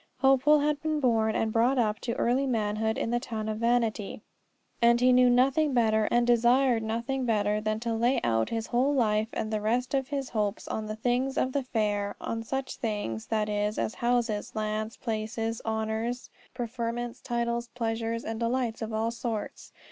[0.21, 4.23] Hopeful had been born and brought up to early manhood in the town of Vanity,
[4.81, 8.95] and he knew nothing better and desired nothing better than to lay out his whole
[8.95, 12.77] life and to rest all his hopes on the things of the fair; on such
[12.77, 19.11] things, that is, as houses, lands, places, honours, preferments, titles, pleasures, and delights of all
[19.11, 19.71] sorts.